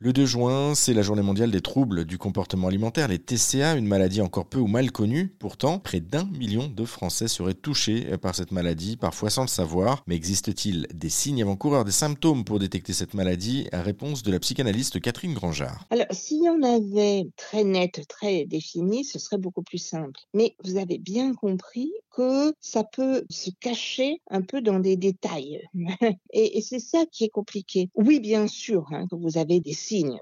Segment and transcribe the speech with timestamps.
[0.00, 3.88] Le 2 juin, c'est la journée mondiale des troubles du comportement alimentaire, les TCA, une
[3.88, 5.34] maladie encore peu ou mal connue.
[5.40, 10.04] Pourtant, près d'un million de Français seraient touchés par cette maladie, parfois sans le savoir.
[10.06, 13.68] Mais existe-t-il des signes avant-coureurs, des symptômes pour détecter cette maladie?
[13.72, 15.84] Réponse de la psychanalyste Catherine Grangeard.
[15.90, 20.20] Alors, si on avait très net, très défini, ce serait beaucoup plus simple.
[20.32, 25.60] Mais vous avez bien compris que ça peut se cacher un peu dans des détails.
[26.32, 27.90] et, c'est ça qui est compliqué.
[27.96, 29.72] Oui, bien sûr, hein, que vous avez des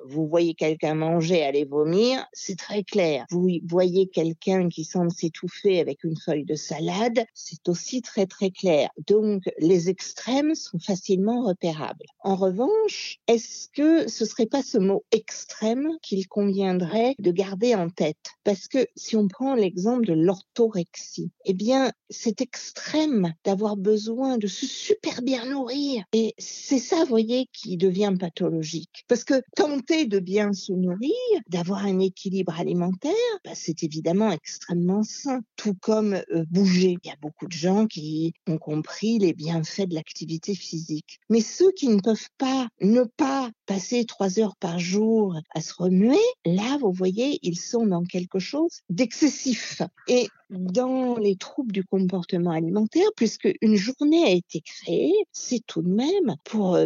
[0.04, 3.26] vous voyez quelqu'un manger, aller vomir, c'est très clair.
[3.30, 8.50] Vous voyez quelqu'un qui semble s'étouffer avec une feuille de salade, c'est aussi très très
[8.50, 8.90] clair.
[9.06, 12.06] Donc les extrêmes sont facilement repérables.
[12.20, 17.88] En revanche, est-ce que ce serait pas ce mot extrême qu'il conviendrait de garder en
[17.88, 18.16] tête?
[18.44, 24.46] Parce que si on prend l'exemple de l'orthorexie, eh bien c'est extrême d'avoir besoin de
[24.46, 26.04] se super bien nourrir.
[26.12, 29.04] Et c'est ça, vous voyez, qui devient pathologique.
[29.08, 31.10] Parce que tenter de bien se nourrir,
[31.48, 33.12] d'avoir un équilibre alimentaire,
[33.44, 35.40] bah, c'est évidemment extrêmement sain.
[35.80, 36.96] Comme bouger.
[37.02, 41.18] Il y a beaucoup de gens qui ont compris les bienfaits de l'activité physique.
[41.28, 45.74] Mais ceux qui ne peuvent pas ne pas passer trois heures par jour à se
[45.74, 49.82] remuer, là, vous voyez, ils sont dans quelque chose d'excessif.
[50.08, 55.82] Et dans les troubles du comportement alimentaire, puisque une journée a été créée, c'est tout
[55.82, 56.78] de même pour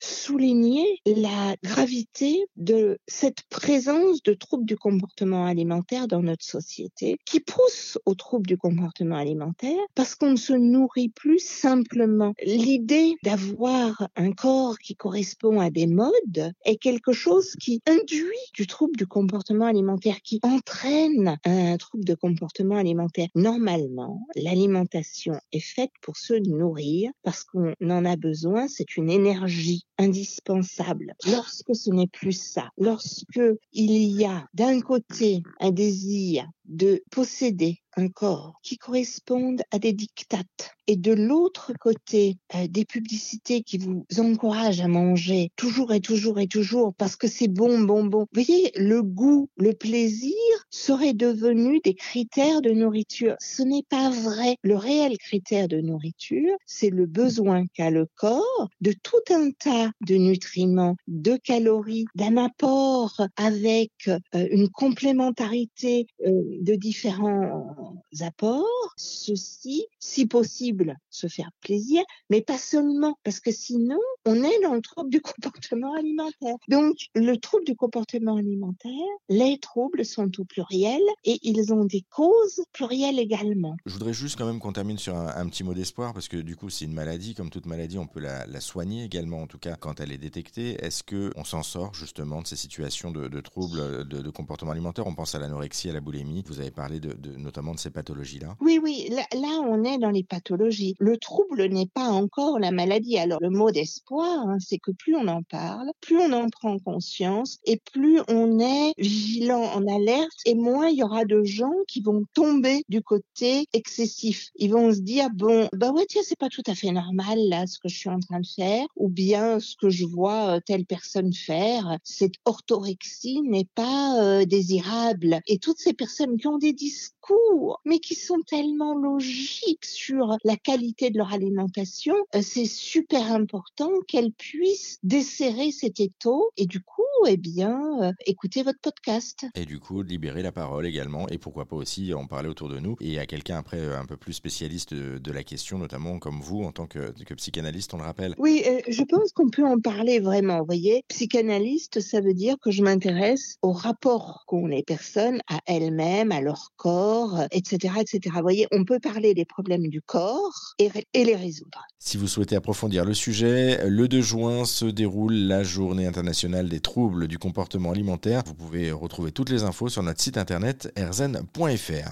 [0.00, 7.40] souligner la gravité de cette présence de troubles du comportement alimentaire dans notre société, qui
[7.40, 12.34] pousse aux troubles du comportement alimentaire parce qu'on ne se nourrit plus simplement.
[12.44, 18.66] L'idée d'avoir un corps qui correspond à des modes est quelque chose qui induit du
[18.66, 25.90] trouble du comportement alimentaire, qui entraîne un trouble de comportement alimentaire Normalement, l'alimentation est faite
[26.00, 31.14] pour se nourrir parce qu'on en a besoin, c'est une énergie indispensable.
[31.26, 33.40] Lorsque ce n'est plus ça, lorsque
[33.72, 39.92] il y a d'un côté un désir de posséder un corps qui correspondent à des
[39.92, 46.00] dictates et de l'autre côté euh, des publicités qui vous encouragent à manger toujours et
[46.00, 48.26] toujours et toujours parce que c'est bon bon bon.
[48.32, 50.34] Vous voyez le goût, le plaisir
[50.70, 53.36] seraient devenus des critères de nourriture.
[53.40, 54.56] Ce n'est pas vrai.
[54.62, 59.90] Le réel critère de nourriture, c'est le besoin qu'a le corps de tout un tas
[60.06, 64.18] de nutriments, de calories, d'un apport avec euh,
[64.50, 67.86] une complémentarité euh, de différents
[68.20, 68.81] apports.
[68.96, 74.74] Ceci, si possible, se faire plaisir, mais pas seulement, parce que sinon, on est dans
[74.74, 76.56] le trouble du comportement alimentaire.
[76.68, 78.90] Donc, le trouble du comportement alimentaire,
[79.28, 83.76] les troubles sont tout pluriels et ils ont des causes plurielles également.
[83.86, 86.56] Je voudrais juste quand même qu'on termine sur un, petit mot d'espoir, parce que du
[86.56, 89.76] coup, c'est une maladie, comme toute maladie, on peut la, soigner également, en tout cas
[89.76, 90.76] quand elle est détectée.
[90.84, 95.06] Est-ce qu'on s'en sort justement de ces situations de, troubles de, comportement alimentaire?
[95.06, 96.44] On pense à l'anorexie, à la boulimie.
[96.46, 98.56] Vous avez parlé de, notamment de ces pathologies-là.
[98.60, 100.94] Oui, oui, là, on est dans les pathologies.
[100.98, 103.18] Le trouble n'est pas encore la maladie.
[103.18, 106.78] Alors, le mot d'espoir, hein, c'est que plus on en parle, plus on en prend
[106.78, 111.72] conscience et plus on est vigilant, en alerte et moins il y aura de gens
[111.86, 114.50] qui vont tomber du côté excessif.
[114.56, 117.66] Ils vont se dire, bon, bah ouais, tiens, c'est pas tout à fait normal là
[117.66, 120.60] ce que je suis en train de faire ou bien ce que je vois euh,
[120.64, 121.98] telle personne faire.
[122.04, 125.40] Cette orthorexie n'est pas euh, désirable.
[125.46, 131.10] Et toutes ces personnes qui ont des discours, mais qui sont logiques sur la qualité
[131.10, 136.50] de leur alimentation, euh, c'est super important qu'elles puissent desserrer cet étau.
[136.56, 139.46] Et du coup, eh bien, euh, écouter votre podcast.
[139.54, 142.78] Et du coup, libérer la parole également et pourquoi pas aussi en parler autour de
[142.78, 146.40] nous et à quelqu'un après euh, un peu plus spécialiste de, la question, notamment comme
[146.40, 148.34] vous en tant que, que psychanalyste, on le rappelle.
[148.36, 150.58] Oui, je pense qu'on peut en parler vraiment.
[150.58, 155.60] Vous voyez, psychanalyste, ça veut dire que je m'intéresse au rapport qu'ont les personnes à
[155.66, 158.20] elles-mêmes, à leur corps, etc., etc.
[158.36, 161.82] Vous voyez, on peut parler des problèmes du corps et, et les résoudre.
[161.98, 166.80] Si vous souhaitez approfondir le sujet, le 2 juin se déroule la journée internationale des
[167.26, 168.42] du comportement alimentaire.
[168.46, 172.10] Vous pouvez retrouver toutes les infos sur notre site internet erzen.fr.